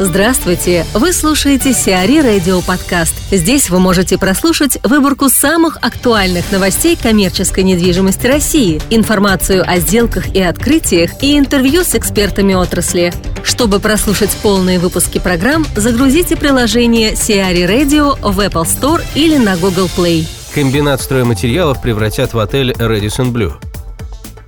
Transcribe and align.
Здравствуйте! 0.00 0.84
Вы 0.92 1.12
слушаете 1.12 1.72
Сиари 1.72 2.18
Радио 2.18 2.60
Подкаст. 2.62 3.14
Здесь 3.30 3.70
вы 3.70 3.78
можете 3.78 4.18
прослушать 4.18 4.76
выборку 4.82 5.28
самых 5.28 5.78
актуальных 5.82 6.50
новостей 6.50 6.98
коммерческой 7.00 7.62
недвижимости 7.62 8.26
России, 8.26 8.82
информацию 8.90 9.62
о 9.64 9.78
сделках 9.78 10.34
и 10.34 10.42
открытиях 10.42 11.22
и 11.22 11.38
интервью 11.38 11.84
с 11.84 11.94
экспертами 11.94 12.54
отрасли. 12.54 13.12
Чтобы 13.44 13.78
прослушать 13.78 14.36
полные 14.42 14.80
выпуски 14.80 15.20
программ, 15.20 15.64
загрузите 15.76 16.34
приложение 16.36 17.14
Сиари 17.14 17.62
Radio 17.62 18.18
в 18.20 18.40
Apple 18.40 18.64
Store 18.64 19.00
или 19.14 19.36
на 19.36 19.56
Google 19.56 19.88
Play. 19.96 20.26
Комбинат 20.52 21.02
стройматериалов 21.02 21.80
превратят 21.80 22.34
в 22.34 22.40
отель 22.40 22.72
Radisson 22.72 23.30
Blue. 23.30 23.52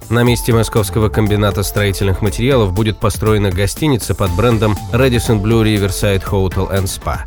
На 0.08 0.22
месте 0.22 0.52
московского 0.52 1.08
комбината 1.08 1.64
строительных 1.64 2.22
материалов 2.22 2.72
будет 2.72 2.98
построена 2.98 3.50
гостиница 3.50 4.14
под 4.14 4.30
брендом 4.30 4.76
Radisson 4.92 5.42
Blue 5.42 5.64
Riverside 5.64 6.22
Hotel 6.24 6.70
and 6.72 6.84
Spa. 6.84 7.18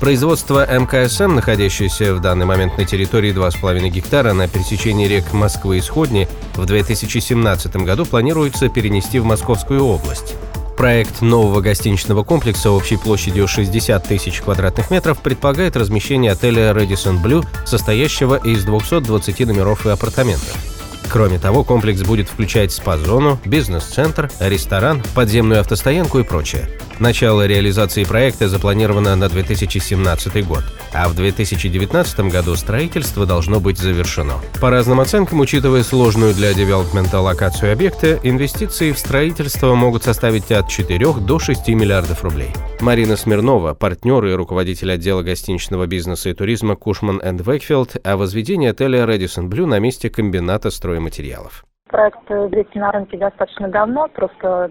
Производство 0.00 0.66
МКСМ, 0.66 1.36
находящееся 1.36 2.12
в 2.12 2.20
данный 2.20 2.44
момент 2.44 2.76
на 2.76 2.84
территории 2.84 3.32
2,5 3.32 3.88
гектара 3.88 4.32
на 4.32 4.48
пересечении 4.48 5.06
рек 5.06 5.32
Москвы 5.32 5.78
и 5.78 5.80
Сходни, 5.80 6.28
в 6.56 6.66
2017 6.66 7.76
году 7.76 8.04
планируется 8.04 8.68
перенести 8.68 9.20
в 9.20 9.24
Московскую 9.24 9.84
область. 9.84 10.34
Проект 10.76 11.20
нового 11.20 11.60
гостиничного 11.60 12.24
комплекса 12.24 12.72
общей 12.72 12.96
площадью 12.96 13.46
60 13.46 14.08
тысяч 14.08 14.40
квадратных 14.40 14.90
метров 14.90 15.20
предполагает 15.20 15.76
размещение 15.76 16.32
отеля 16.32 16.72
Radisson 16.72 17.22
Blue, 17.22 17.46
состоящего 17.64 18.34
из 18.34 18.64
220 18.64 19.46
номеров 19.46 19.86
и 19.86 19.90
апартаментов. 19.90 20.73
Кроме 21.14 21.38
того, 21.38 21.62
комплекс 21.62 22.02
будет 22.02 22.28
включать 22.28 22.72
спа-зону, 22.72 23.38
бизнес-центр, 23.44 24.32
ресторан, 24.40 25.00
подземную 25.14 25.60
автостоянку 25.60 26.18
и 26.18 26.24
прочее. 26.24 26.68
Начало 27.00 27.46
реализации 27.46 28.04
проекта 28.04 28.46
запланировано 28.48 29.16
на 29.16 29.28
2017 29.28 30.46
год, 30.46 30.62
а 30.94 31.08
в 31.08 31.16
2019 31.16 32.20
году 32.30 32.54
строительство 32.54 33.26
должно 33.26 33.58
быть 33.58 33.78
завершено. 33.78 34.34
По 34.60 34.70
разным 34.70 35.00
оценкам, 35.00 35.40
учитывая 35.40 35.82
сложную 35.82 36.34
для 36.34 36.54
девелопмента 36.54 37.18
локацию 37.18 37.72
объекта, 37.72 38.20
инвестиции 38.22 38.92
в 38.92 38.98
строительство 38.98 39.74
могут 39.74 40.04
составить 40.04 40.52
от 40.52 40.68
4 40.68 41.04
до 41.26 41.38
6 41.40 41.68
миллиардов 41.70 42.22
рублей. 42.22 42.50
Марина 42.80 43.16
Смирнова, 43.16 43.74
партнер 43.74 44.24
и 44.26 44.34
руководитель 44.34 44.92
отдела 44.92 45.22
гостиничного 45.22 45.86
бизнеса 45.86 46.30
и 46.30 46.34
туризма 46.34 46.76
Кушман 46.76 47.20
энд 47.22 47.44
Вейкфилд 47.44 47.96
о 48.04 48.16
возведении 48.16 48.68
отеля 48.68 49.04
Редисон 49.04 49.48
Блю 49.48 49.66
на 49.66 49.80
месте 49.80 50.10
комбината 50.10 50.70
стройматериалов. 50.70 51.64
Проект 51.88 52.18
здесь 52.48 52.66
на 52.74 52.92
рынке 52.92 53.18
достаточно 53.18 53.68
давно, 53.68 54.08
просто 54.14 54.70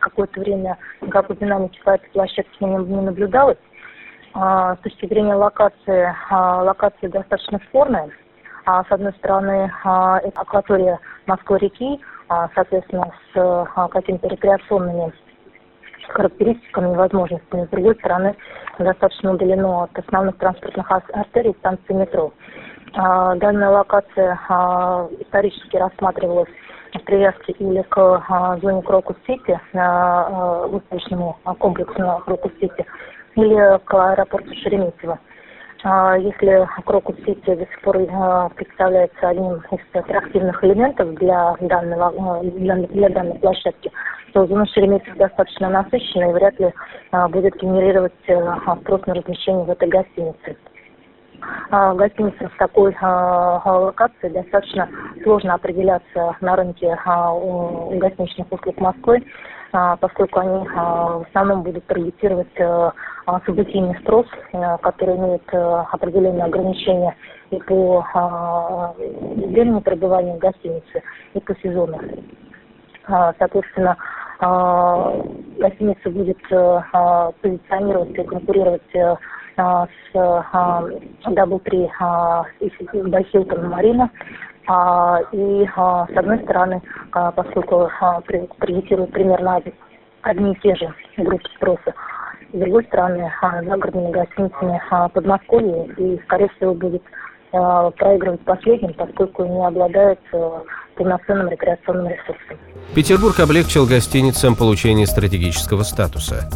какое-то 0.00 0.40
время 0.40 0.78
никакой 1.00 1.36
динамики 1.36 1.80
по 1.84 1.90
этой 1.90 2.08
площадке 2.10 2.56
не, 2.60 2.76
не 2.76 3.00
наблюдалось. 3.00 3.58
А, 4.34 4.76
с 4.76 4.78
точки 4.80 5.06
зрения 5.06 5.34
локации, 5.34 6.14
а, 6.30 6.62
локация 6.62 7.10
достаточно 7.10 7.60
спорная. 7.68 8.10
А, 8.64 8.84
с 8.84 8.90
одной 8.90 9.12
стороны, 9.14 9.72
а, 9.84 10.18
это 10.18 10.40
акватория 10.40 10.98
Москвы-реки, 11.26 12.00
а, 12.28 12.48
соответственно, 12.54 13.12
с 13.32 13.36
а, 13.36 13.88
какими-то 13.88 14.28
рекреационными 14.28 15.12
характеристиками 16.08 16.92
и 16.92 16.96
возможностями. 16.96 17.66
С 17.66 17.68
другой 17.68 17.94
стороны, 17.96 18.36
достаточно 18.78 19.32
удалено 19.32 19.84
от 19.84 19.98
основных 19.98 20.36
транспортных 20.38 20.90
артерий 20.90 21.54
станции 21.58 21.92
метро. 21.92 22.32
А, 22.94 23.34
данная 23.36 23.70
локация 23.70 24.38
а, 24.48 25.08
исторически 25.20 25.76
рассматривалась 25.76 26.48
привязки 26.98 27.52
или 27.52 27.82
к 27.82 27.98
а, 27.98 28.58
зоне 28.58 28.82
Крокус-Сити, 28.82 29.60
а, 29.74 30.66
выставочному 30.66 31.36
комплексу 31.58 32.22
Крокус-Сити, 32.24 32.84
или 33.36 33.78
к 33.84 33.94
аэропорту 33.94 34.54
Шереметьево. 34.62 35.18
А, 35.84 36.16
если 36.16 36.68
Крокус-Сити 36.84 37.54
до 37.54 37.66
сих 37.66 37.80
пор 37.82 37.98
представляется 38.54 39.28
одним 39.28 39.54
из 39.54 39.80
аттрактивных 39.92 40.62
элементов 40.64 41.14
для 41.14 41.56
данной, 41.60 42.50
для, 42.50 42.76
для 42.76 43.08
данной 43.08 43.38
площадки, 43.38 43.90
то 44.32 44.46
зона 44.46 44.66
Шереметьево 44.66 45.16
достаточно 45.16 45.68
насыщенная 45.70 46.30
и 46.30 46.32
вряд 46.32 46.58
ли 46.60 46.72
будет 47.30 47.56
генерировать 47.56 48.12
спрос 48.24 49.06
на 49.06 49.14
размещение 49.14 49.64
в 49.64 49.70
этой 49.70 49.88
гостинице. 49.88 50.56
А, 51.70 51.94
гостиницам 51.94 52.50
с 52.50 52.58
такой 52.58 52.96
а, 53.00 53.62
локацией 53.64 54.32
достаточно 54.32 54.88
сложно 55.22 55.54
определяться 55.54 56.36
на 56.40 56.56
рынке 56.56 56.96
а, 57.04 57.32
гостиничных 57.92 58.50
услуг 58.50 58.78
Москвы, 58.78 59.24
поскольку 60.00 60.40
они 60.40 60.66
в 60.66 61.26
основном 61.28 61.62
будут 61.62 61.86
таргетировать 61.86 62.52
событийный 63.46 63.96
спрос, 64.00 64.26
который 64.82 65.14
имеет 65.16 65.48
определенные 65.92 66.42
ограничения 66.42 67.14
и 67.50 67.56
по 67.60 68.94
времени 68.98 69.78
пребывания 69.78 70.34
в 70.34 70.38
гостинице, 70.38 71.04
и 71.34 71.38
по 71.38 71.54
сезону. 71.60 72.00
Соответственно, 73.06 73.96
гостиница 75.60 76.10
будет 76.10 76.42
позиционироваться 77.40 78.22
и 78.22 78.26
конкурировать 78.26 78.96
а, 78.96 79.16
с 79.56 80.14
DoubleTree 80.14 81.90
by 82.60 83.26
Hilton 83.32 83.68
Марина. 83.68 84.10
И 85.32 85.66
с 85.74 86.16
одной 86.16 86.38
стороны, 86.44 86.80
а, 87.12 87.32
поскольку 87.32 87.88
а, 88.00 88.20
приоритируют 88.20 89.10
примерно 89.10 89.60
одни 90.22 90.52
и 90.52 90.60
те 90.60 90.76
же 90.76 90.94
группы 91.16 91.48
спроса, 91.56 91.94
с 92.52 92.56
другой 92.56 92.84
стороны, 92.84 93.32
загородными 93.42 94.12
гостиницами 94.12 94.80
Подмосковье 95.12 95.86
и, 95.96 96.20
скорее 96.24 96.48
всего, 96.56 96.74
будет 96.74 97.02
проигрывать 97.50 98.42
последним, 98.42 98.94
поскольку 98.94 99.44
не 99.44 99.66
обладает 99.66 100.20
полноценным 100.94 101.48
рекреационным 101.48 102.08
ресурсом. 102.08 102.58
Петербург 102.94 103.40
облегчил 103.40 103.86
гостиницам 103.86 104.54
получение 104.54 105.06
стратегического 105.06 105.82
статуса. 105.82 106.48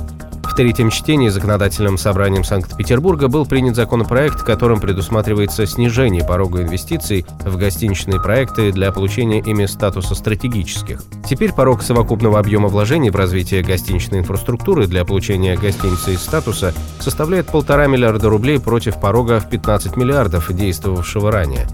В 0.54 0.56
третьем 0.56 0.90
чтении 0.90 1.30
законодательным 1.30 1.98
собранием 1.98 2.44
Санкт-Петербурга 2.44 3.26
был 3.26 3.44
принят 3.44 3.74
законопроект, 3.74 4.44
которым 4.44 4.78
предусматривается 4.78 5.66
снижение 5.66 6.24
порога 6.24 6.62
инвестиций 6.62 7.26
в 7.44 7.56
гостиничные 7.56 8.20
проекты 8.20 8.70
для 8.70 8.92
получения 8.92 9.40
ими 9.40 9.66
статуса 9.66 10.14
стратегических. 10.14 11.02
Теперь 11.28 11.52
порог 11.52 11.82
совокупного 11.82 12.38
объема 12.38 12.68
вложений 12.68 13.10
в 13.10 13.16
развитие 13.16 13.64
гостиничной 13.64 14.20
инфраструктуры 14.20 14.86
для 14.86 15.04
получения 15.04 15.56
гостиницы 15.56 16.16
статуса 16.16 16.72
составляет 17.00 17.48
полтора 17.48 17.88
миллиарда 17.88 18.28
рублей 18.28 18.60
против 18.60 19.00
порога 19.00 19.40
в 19.40 19.50
15 19.50 19.96
миллиардов, 19.96 20.54
действовавшего 20.54 21.32
ранее. 21.32 21.66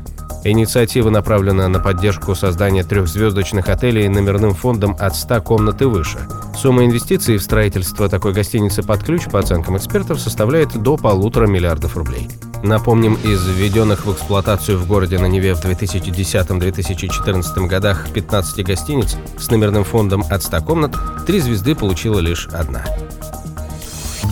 Инициатива 0.43 1.11
направлена 1.11 1.69
на 1.69 1.81
поддержку 1.81 2.35
создания 2.35 2.83
трехзвездочных 2.83 3.69
отелей 3.69 4.09
номерным 4.09 4.55
фондом 4.55 4.97
от 4.99 5.15
100 5.15 5.43
комнат 5.43 5.83
и 5.83 5.85
выше. 5.85 6.19
Сумма 6.57 6.87
инвестиций 6.87 7.37
в 7.37 7.43
строительство 7.43 8.09
такой 8.09 8.33
гостиницы 8.33 8.83
под 8.83 9.05
ключ, 9.05 9.27
по 9.27 9.39
оценкам 9.39 9.77
экспертов, 9.77 10.19
составляет 10.19 10.83
до 10.83 10.97
полутора 10.97 11.47
миллиардов 11.47 11.95
рублей. 11.97 12.31
Напомним, 12.63 13.19
из 13.23 13.47
введенных 13.47 14.07
в 14.07 14.13
эксплуатацию 14.13 14.79
в 14.79 14.87
городе 14.87 15.19
на 15.19 15.27
Неве 15.27 15.55
в 15.55 15.65
2010-2014 15.65 17.67
годах 17.67 18.09
15 18.13 18.65
гостиниц 18.65 19.17
с 19.39 19.51
номерным 19.51 19.85
фондом 19.85 20.25
от 20.31 20.43
100 20.43 20.61
комнат, 20.63 20.97
три 21.27 21.41
звезды 21.41 21.75
получила 21.75 22.19
лишь 22.19 22.49
одна. 22.49 22.85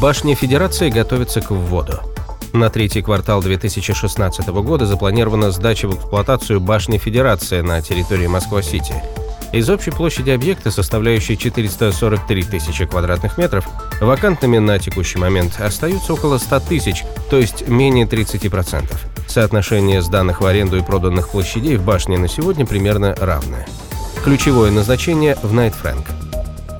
Башня 0.00 0.34
Федерации 0.34 0.90
готовится 0.90 1.40
к 1.40 1.50
вводу. 1.50 1.94
На 2.52 2.70
третий 2.70 3.02
квартал 3.02 3.42
2016 3.42 4.48
года 4.48 4.86
запланирована 4.86 5.50
сдача 5.50 5.86
в 5.86 5.96
эксплуатацию 5.96 6.60
башни 6.60 6.96
Федерация 6.98 7.62
на 7.62 7.82
территории 7.82 8.26
Москва-Сити. 8.26 9.02
Из 9.52 9.68
общей 9.70 9.90
площади 9.90 10.30
объекта, 10.30 10.70
составляющей 10.70 11.36
443 11.36 12.42
тысячи 12.44 12.84
квадратных 12.84 13.38
метров, 13.38 13.66
вакантными 14.00 14.58
на 14.58 14.78
текущий 14.78 15.18
момент 15.18 15.58
остаются 15.60 16.12
около 16.12 16.38
100 16.38 16.60
тысяч, 16.60 17.04
то 17.30 17.38
есть 17.38 17.68
менее 17.68 18.06
30%. 18.06 18.84
Соотношение 19.26 20.02
сданных 20.02 20.40
в 20.40 20.46
аренду 20.46 20.76
и 20.76 20.82
проданных 20.82 21.30
площадей 21.30 21.76
в 21.76 21.84
башне 21.84 22.18
на 22.18 22.28
сегодня 22.28 22.66
примерно 22.66 23.14
равное. 23.18 23.66
Ключевое 24.24 24.70
назначение 24.70 25.36
в 25.42 25.52
Найт 25.52 25.74
Фрэнк– 25.74 26.06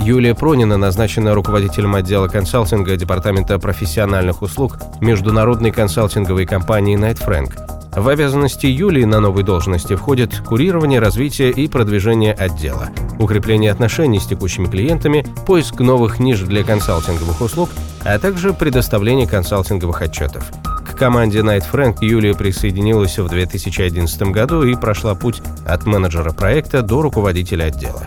Юлия 0.08 0.34
Пронина 0.34 0.78
назначена 0.78 1.34
руководителем 1.34 1.94
отдела 1.94 2.28
консалтинга 2.28 2.96
Департамента 2.96 3.58
профессиональных 3.58 4.40
услуг 4.40 4.78
международной 5.02 5.70
консалтинговой 5.70 6.46
компании 6.46 6.99
Night 6.99 7.19
Frank. 7.22 7.52
В 7.94 8.08
обязанности 8.08 8.64
Юлии 8.64 9.05
на 9.05 9.20
новой 9.20 9.43
должности 9.43 9.96
входит 9.96 10.34
курирование, 10.38 10.99
развитие 10.99 11.50
и 11.50 11.69
продвижение 11.69 12.32
отдела, 12.32 12.88
укрепление 13.19 13.70
отношений 13.70 14.19
с 14.19 14.25
текущими 14.25 14.64
клиентами, 14.66 15.26
поиск 15.46 15.78
новых 15.78 16.20
ниш 16.20 16.40
для 16.40 16.64
консалтинговых 16.64 17.43
услуг, 17.43 17.69
а 18.02 18.19
также 18.19 18.54
предоставление 18.54 19.26
консалтинговых 19.26 20.00
отчетов. 20.00 20.50
К 20.90 20.96
команде 20.96 21.40
Night 21.40 21.64
Frank 21.70 21.96
Юлия 22.00 22.34
присоединилась 22.34 23.19
в 23.19 23.28
2011 23.28 24.22
году 24.22 24.62
и 24.62 24.75
прошла 24.75 25.14
путь 25.14 25.43
от 25.66 25.84
менеджера 25.84 26.32
проекта 26.32 26.81
до 26.81 27.02
руководителя 27.02 27.64
отдела. 27.64 28.06